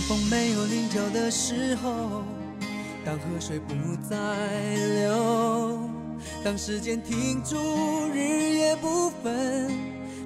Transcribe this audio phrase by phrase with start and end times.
[0.00, 2.22] 当风没有棱角的时候，
[3.04, 3.74] 当河水不
[4.08, 4.16] 再
[4.94, 5.78] 流，
[6.42, 7.58] 当时间停住，
[8.14, 9.70] 日夜不分，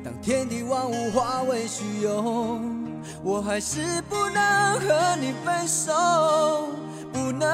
[0.05, 2.61] 当天地万物化为虚有，
[3.25, 5.92] 我还是不能和你分手，
[7.12, 7.48] 不能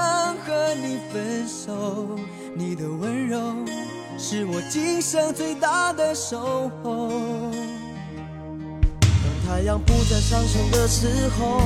[0.45, 2.19] 和你分手。
[2.55, 3.41] 你的温柔
[4.19, 7.11] 是我今生最大的守候。
[9.51, 11.61] 太阳不再上升的时候。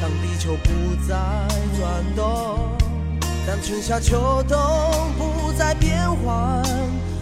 [0.00, 0.70] 当地球不
[1.08, 1.16] 再
[1.76, 2.60] 转动，
[3.44, 4.56] 当春夏秋冬
[5.18, 6.62] 不再变换，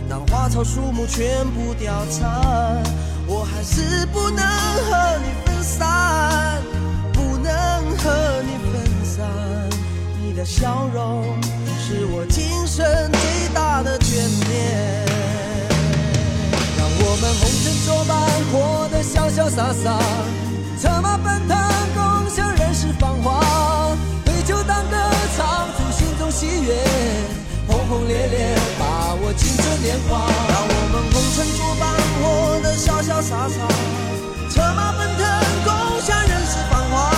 [0.06, 2.82] 当花草树木全部凋残，
[3.26, 6.60] 我还是不能和你分散，
[7.14, 7.52] 不能
[7.96, 9.24] 和你分散。
[10.22, 11.24] 你的笑容
[11.80, 14.12] 是我今生最大的眷
[14.50, 15.06] 恋。
[16.76, 18.20] 让我们红尘作伴，
[18.52, 19.98] 活潇潇洒洒，
[20.80, 21.56] 策马奔腾。
[21.94, 24.96] 共享人世繁华，对酒当歌，
[25.36, 26.74] 唱出心中喜悦，
[27.68, 30.26] 轰轰烈烈把握青春年华。
[30.48, 31.82] 让我们红尘作伴，
[32.18, 33.68] 活得潇潇洒洒，
[34.50, 35.22] 策马奔腾，
[35.64, 37.12] 共享人世繁华。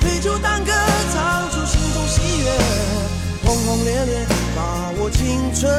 [0.00, 0.72] 对酒当歌，
[1.14, 2.50] 唱出心中喜悦，
[3.44, 5.72] 轰轰烈烈把握青春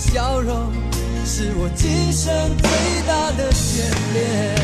[0.00, 0.72] 笑容
[1.26, 2.70] 是我今生最
[3.06, 3.84] 大的眷
[4.14, 4.56] 恋。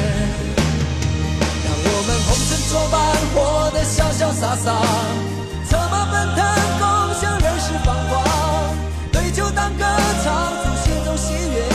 [1.62, 2.96] 让我们红尘作伴，
[3.34, 4.72] 活得潇潇洒洒，
[5.68, 6.40] 策马奔腾，
[6.80, 6.84] 共
[7.20, 8.24] 享人世繁华，
[9.12, 9.84] 对酒当歌，
[10.24, 11.68] 唱出心中喜悦，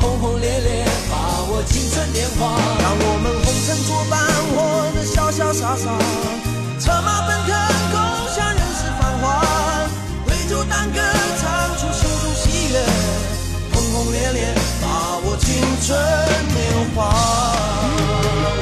[0.00, 1.62] 轰轰烈烈把握。
[1.68, 2.48] 青春年华，
[2.80, 4.24] 让我们红尘作伴，
[4.56, 4.56] 活
[4.96, 5.92] 得潇潇洒洒，
[6.80, 7.52] 策马奔腾，
[7.92, 8.00] 共
[8.34, 9.44] 享人世繁华，
[10.26, 10.98] 对酒当歌，
[14.00, 14.40] 轰轰烈烈
[14.80, 15.92] 把握青春
[16.56, 16.58] 年
[16.96, 17.12] 华。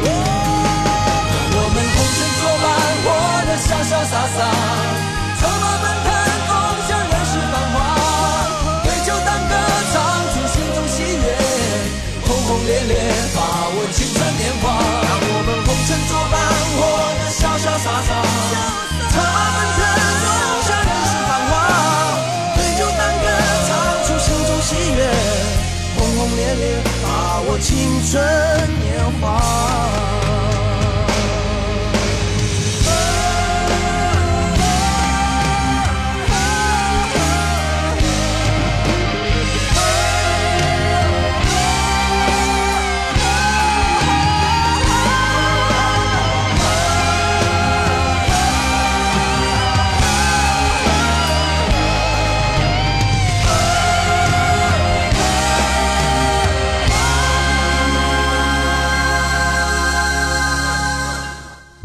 [0.02, 0.10] 让
[1.54, 2.66] 我们红尘作伴，
[3.04, 3.06] 活
[3.46, 4.38] 得潇潇洒洒，
[5.38, 6.10] 策马奔腾。
[6.42, 6.50] 共
[6.88, 7.78] 享人世繁华，
[8.82, 9.54] 对酒当歌，
[9.94, 9.94] 唱
[10.34, 11.24] 出心中喜悦，
[12.26, 12.92] 轰轰烈烈
[13.36, 13.38] 把
[13.70, 16.34] 握青春年华，让我们红尘作伴，
[16.74, 16.78] 活
[17.14, 18.10] 得潇潇洒洒，
[28.10, 28.57] 春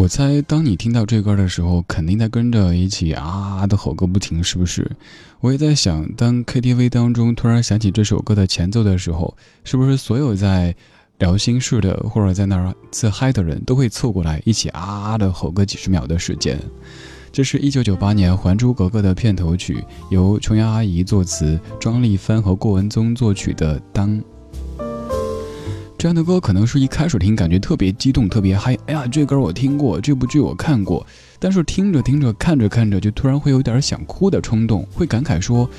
[0.03, 4.91] 我猜，当你听到这歌的时候，肯定在跟着一起啊的吼个不停，是不是？
[5.39, 9.33] 我也在想，当 KTV 当中突然响起这首歌的前奏的时候，
[9.63, 10.75] 是不是所有在
[11.19, 16.59] 聊心事的或者在那儿自嗨的人都会凑过来一起啊的吼个几十秒的时间？
[17.31, 24.09] 这是一九九八年《还珠格格》的片头曲，由琼瑶阿姨作词，庄丽帆和郭文宗作曲的《当》。
[26.03, 31.07] 这样的歌可能是一开始听感觉特别激动、特别嗨，哎呀，这歌我听过，这部剧我看过，
[31.39, 35.69] 但是听着听着、看着看着，就突然会有点想哭的冲动，会感慨说：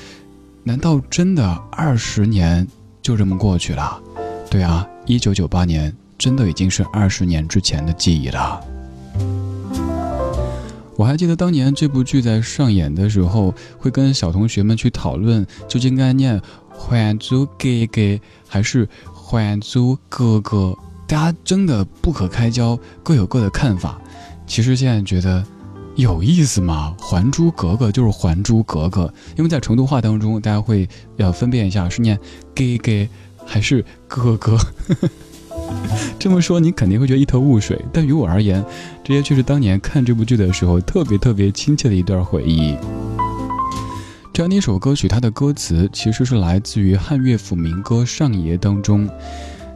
[0.63, 2.67] 难道真的二十年
[3.03, 4.01] 就这么过去了？
[4.49, 8.59] 对啊，一九九八年真的已经是二十年之前的记忆了。
[10.97, 16.39] 我还记得当年这部剧在上演的时候，会跟小同学们去讨论，究竟该念
[16.75, 18.01] 《还珠格格》
[18.47, 18.89] 还是。
[19.27, 20.77] 还珠格格，
[21.07, 23.99] 大家争得不可开交，各有各的看法。
[24.45, 25.43] 其实现在觉得，
[25.95, 26.95] 有意思吗？
[27.01, 29.05] 《还珠格格》就是《还珠格格》，
[29.35, 30.87] 因为在成都话当中，大家会
[31.17, 32.19] 要分辨一下是念
[32.53, 33.09] “给给”
[33.43, 34.55] 还是“哥哥”。
[36.19, 38.63] 这么说你肯定会觉得一头雾水，但于我而言，
[39.03, 42.77] 这些却是当年看这部剧的时候特别特别亲切的一段回忆。
[44.35, 49.09] 这样的一首歌曲，它的歌词其实是来自于汉乐府民歌《上爷》当中，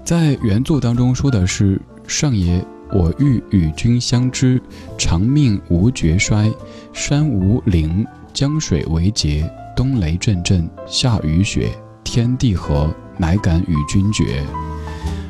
[0.03, 2.61] 在原作当中说的是：“上爷，
[2.91, 4.61] 我欲与君相知，
[4.97, 6.51] 长命无绝衰。
[6.91, 11.71] 山无陵，江水为竭，冬雷阵阵，夏雨雪，
[12.03, 14.44] 天地合，乃敢与君绝。”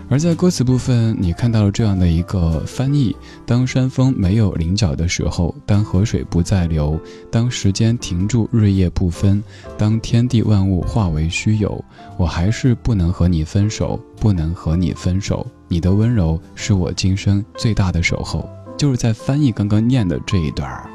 [0.09, 3.15] 而在歌词部分，你看到了这样的一个翻译：
[3.45, 6.99] 当山峰没有棱角的时候，当河水不再流，
[7.31, 9.43] 当时间停住，日夜不分，
[9.77, 11.83] 当天地万物化为虚有，
[12.17, 15.45] 我还是不能和你分手，不能和你分手。
[15.67, 18.49] 你的温柔是我今生最大的守候。
[18.79, 20.89] 就是在翻译刚刚念的这一段儿。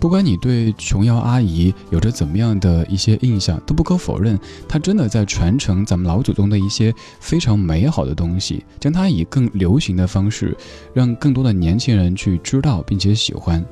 [0.00, 10.56] 不管你对琼瑶阿姨有着怎么样的一些印象，都不可否认，她真的在传承咱们老祖宗的一些非常美好的东西，将它以更流行的方式，
[10.94, 13.62] 让更多的年轻人去知道并且喜欢。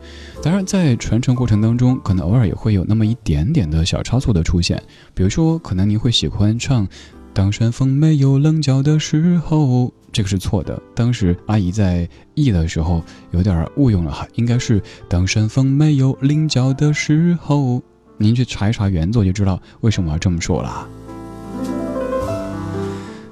[0.43, 4.81] 当然，在传承过程当中，可能偶尔也会有那么一点点的小差错的出现，
[5.15, 6.87] 比如说，可能您会喜欢唱
[7.39, 9.87] 《当山峰没有棱角的时候》。
[10.11, 10.83] 这个是错的。
[10.93, 13.01] 当时阿姨在译的时候
[13.31, 17.81] 有点误用了哈，应该是当山峰没有棱角的时候。
[18.17, 20.89] 您去查一查原作就知道为什么要这么说了。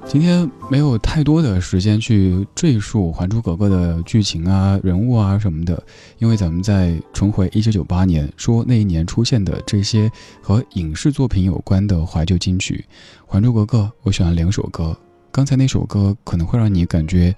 [0.09, 5.83] 今天没有太多的时间去赘述《还珠格格》的剧情啊、人物啊什么的，
[6.17, 10.09] 因为咱们在重回一九九八年，说那一年出现的这些
[10.41, 12.85] 和影视作品有关的怀旧金曲，
[13.27, 14.97] 《还珠格格》我选了两首歌。
[15.29, 17.35] 刚才那首歌可能会让你感觉，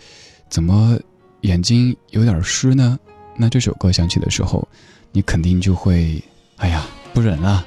[0.48, 0.95] 怎么
[1.42, 3.00] 眼睛有点湿呢？
[3.36, 4.65] 那这首歌响起的时候，
[5.12, 6.24] 你肯定就会，
[6.57, 7.65] 哎呀，不忍了。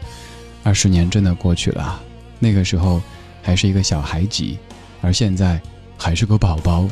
[0.63, 2.01] 二十年真的过去了，
[2.39, 3.03] 那个时候
[3.43, 4.57] 还是一个小孩子，
[5.03, 5.61] 而现在
[5.99, 6.89] 还是个宝宝，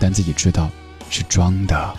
[0.00, 0.70] 但自己知道
[1.10, 1.94] 是装的。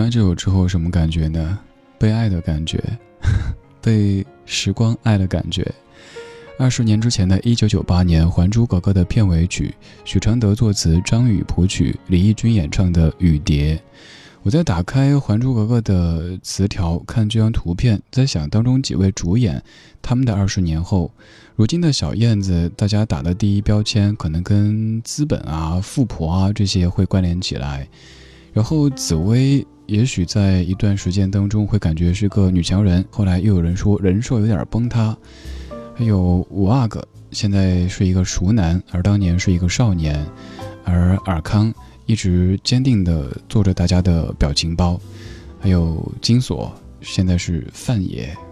[0.00, 1.58] 完这首之后，什么感觉呢？
[1.98, 2.82] 被爱的感觉，
[3.82, 5.66] 被时光爱的感觉。
[6.58, 13.76] 二十年之前的一九九八年，《还珠格格》的片尾曲，许常德作词，张宇谱曲，李翊君演唱的《雨蝶》。
[14.42, 19.62] 我在打开《还珠格格》的词条，看这张图片，在想当中几位主演，
[20.00, 21.10] 他们的二十年后，
[21.56, 27.86] 如今的小燕子，大家打的第一标签可能跟资本啊、富婆啊这些会关联起来。
[28.52, 35.16] 然后紫薇，也许在一段时间当中会感觉是个女强人，后来又有人说人设有点崩塌。
[35.96, 40.24] 还有五阿哥，现在是一个熟男，而当年是一个少年。
[40.84, 41.74] 而尔康
[42.06, 44.98] 一直坚定地做着大家的表情包。
[45.58, 48.32] 还有金锁，现在是范爷。《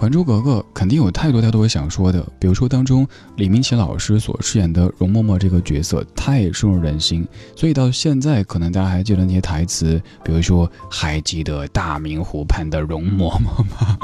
[0.00, 13.98] 还珠格格》肯定有太多太多想说的，比如说当中李明启老师所饰演的容嬷嬷这个角色太深入人心，所以到现在可能大家还记得那些台词，比如说还记得大明湖畔的容嬷嬷吗？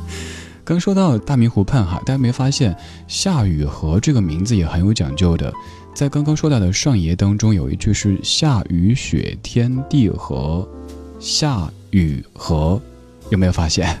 [0.64, 2.74] 刚说到大明湖畔哈，大家没发现
[3.06, 5.52] 夏雨荷这个名字也很有讲究的，
[5.94, 10.66] 在刚刚说到的上爷当中有一句是夏雨雪天地合，
[11.20, 12.80] 夏雨荷，
[13.28, 14.00] 有没有发现？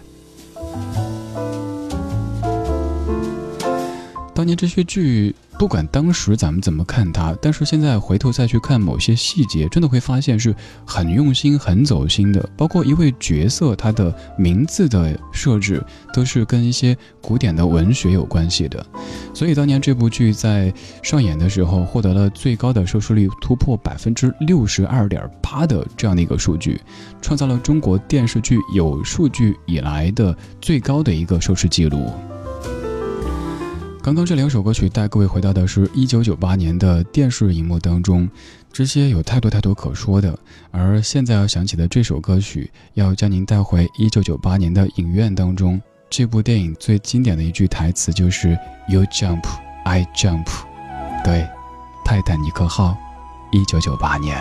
[4.44, 12.46] 当年这些剧，不管当时咱们怎么看它，但是现在回头再去看某些细节，真的会发现是很用心、很走心的。
[12.54, 15.82] 包括一位角色，他的名字的设置
[16.12, 18.84] 都是跟一些古典的文学有关系的。
[19.32, 20.70] 所以当年这部剧在
[21.02, 26.78] 上演的时候，获得了最高的收视率突破百分之六十二点八的这样的一个数据，
[27.22, 32.10] 创造了中国电视剧有数据以来的最高的一个收视记录。
[34.04, 38.28] 刚刚这两首歌曲带各位回到的是一九九八年的电视荧幕当中，
[38.70, 40.38] 这些有太多太多可说的。
[40.70, 45.80] 而现在要想起的这首歌曲，要将您带回一九九八年的影院当中。
[46.10, 48.50] 这部电影最经典的一句台词就是
[48.90, 49.42] “You jump,
[49.86, 50.48] I jump”。
[51.24, 51.48] 对，
[52.04, 52.94] 泰坦尼克号，
[53.52, 54.36] 一九九八年。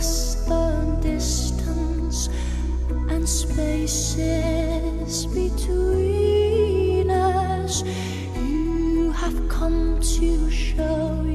[0.00, 2.28] the distance
[3.10, 7.84] and spaces between us.
[8.34, 11.29] You have come to show.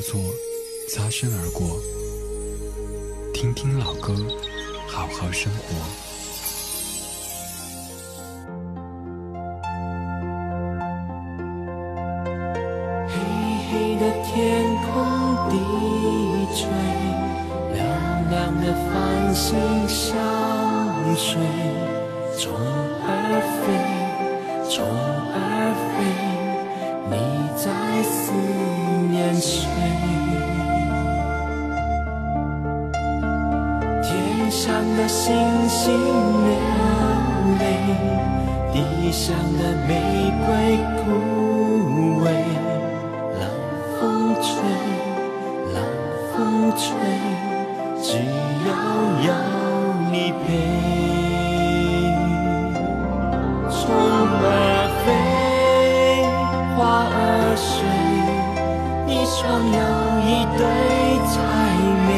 [0.00, 0.18] 叫做
[0.88, 1.78] 擦身而过。
[3.34, 4.14] 听听老歌，
[4.86, 5.60] 好好生活。
[13.08, 13.12] 黑
[13.68, 14.90] 黑的天空
[15.50, 15.54] 低
[16.56, 16.64] 垂，
[17.74, 17.78] 亮
[18.30, 19.52] 亮的繁星
[19.86, 20.16] 相
[21.14, 21.36] 随，
[22.38, 22.50] 虫
[23.04, 23.06] 儿
[23.60, 23.68] 飞，
[24.70, 24.82] 虫
[25.34, 25.36] 儿
[25.92, 25.98] 飞，
[27.10, 27.16] 你
[27.56, 27.70] 在
[28.02, 28.32] 思
[29.10, 29.66] 念谁？
[34.02, 35.34] 天上的星
[35.68, 36.50] 星流
[37.58, 37.62] 泪，
[38.72, 39.90] 地上的玫
[40.46, 40.48] 瑰
[41.02, 41.02] 枯
[42.24, 42.26] 萎。
[43.38, 43.42] 冷
[43.98, 44.00] 风
[44.40, 44.48] 吹，
[45.74, 45.76] 冷
[46.32, 46.38] 风
[46.76, 46.86] 吹，
[48.02, 48.08] 只
[48.68, 48.70] 要
[49.26, 49.28] 有
[50.10, 50.14] 你
[50.46, 51.19] 陪。
[59.50, 59.80] 想要
[60.20, 60.62] 一对
[61.26, 61.34] 才
[62.06, 62.08] 美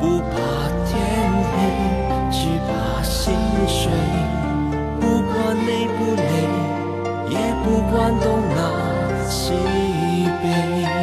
[0.00, 0.34] 不怕
[0.84, 0.90] 天
[1.52, 1.54] 黑
[2.32, 3.32] 只怕心
[3.68, 3.92] 碎
[5.00, 6.26] 不管累不累
[7.30, 9.52] 也不管东南西
[10.42, 10.95] 北。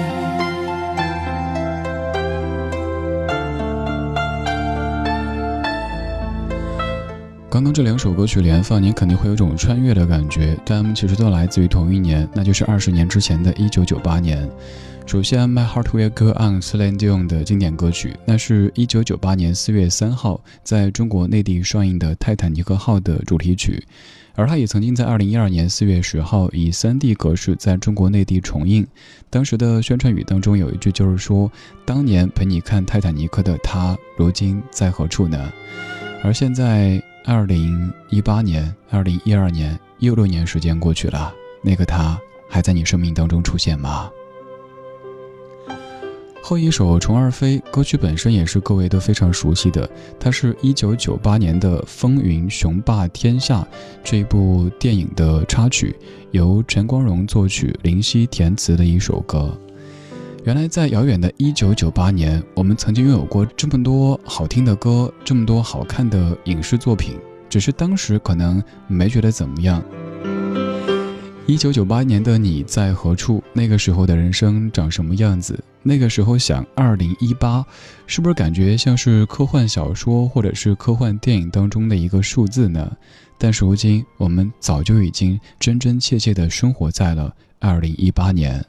[7.54, 14.50] 刚刚这两首歌曲连放，你肯定会有种穿越的感觉，但其实都来自于同一年，那就是二十年之前的一九九八年。
[15.06, 23.86] 首先，My Heart Will Go On，斯兰迪翁的经典歌曲，那是一九九八年四月三号在中国内地上映的《泰坦尼克号》的主题曲。
[24.34, 28.84] 而它也曾经在二零一二年四月十号以三 D 格式在中国内地重映。
[29.30, 31.52] 当时的宣传语当中有一句就是说
[31.86, 35.54] ：“当年陪你看泰坦尼克的他，如今在何处呢？”
[36.24, 44.12] 而现在二零一八年、二零一二年又六年时间过去了，那个他还在你生命当中出现吗？
[46.44, 53.62] 后一首《虫儿飞》歌曲本身也是各位都非常熟悉的，它是一九九八年的《风云雄霸天下》
[54.04, 55.96] 这部电影的插曲，
[56.32, 59.58] 由陈光荣作曲、林夕填词的一首歌。
[60.46, 67.18] 原来在遥远的一九九八年，我们曾经拥有过这么多好听的歌，这么多好看的影视作品，
[67.50, 69.82] 只是当时可能没觉得怎么样。
[71.48, 73.42] 一九九八年的你在何处？
[73.54, 75.58] 那个时候的人生长什么样子？
[75.82, 77.66] 那个时候想二零一八，
[78.06, 82.92] 是不是感觉像是科幻小说或者是科幻电影当中的一个数字呢？
[83.38, 88.66] 但是如今我们早就已经真真切切的生活在了二零一八年。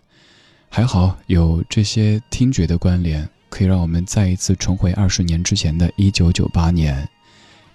[0.76, 7.08] 还好有这些听觉的关联，可以让我们再一次重回二十年之前的一九九八年。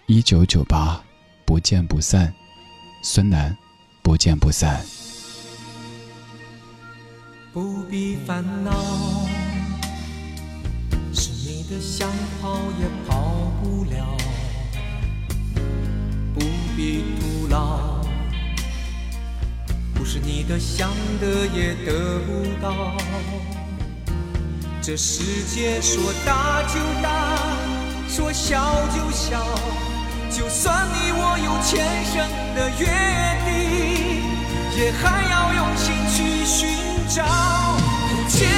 [0.06, 1.02] 一九九八，
[1.46, 2.34] 不见不散，
[3.02, 3.56] 孙楠。
[4.02, 4.84] 不见不散。
[7.54, 8.74] 不必烦恼，
[11.14, 14.18] 是你的想跑也跑不了。
[16.34, 16.42] 不
[16.76, 17.99] 必徒劳，
[20.12, 20.90] 是你的想
[21.22, 22.98] 得也得不到。
[24.82, 27.38] 这世界说大就大，
[28.08, 29.40] 说小就小。
[30.32, 32.88] 就算你我有前生的约
[33.46, 33.54] 定，
[34.80, 36.58] 也还要用心去寻
[37.08, 37.24] 找，
[38.10, 38.50] 不见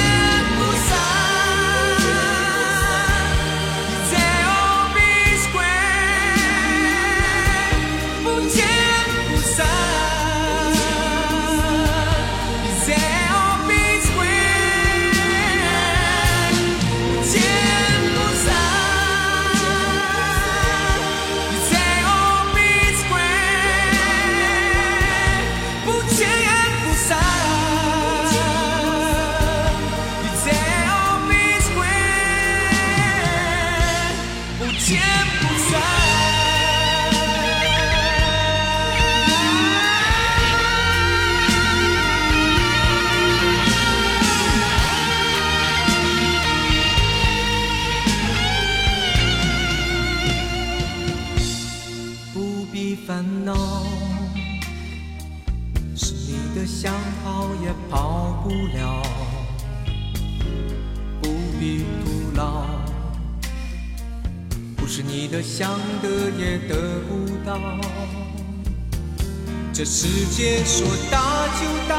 [69.94, 71.20] 世界说大
[71.60, 71.94] 就大，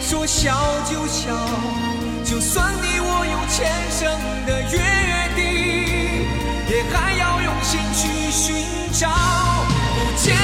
[0.00, 0.50] 说小
[0.90, 1.30] 就小，
[2.24, 4.10] 就算你我有前生
[4.44, 4.80] 的约
[5.36, 5.46] 定，
[6.68, 9.08] 也还要用心去寻找，
[9.94, 10.36] 不见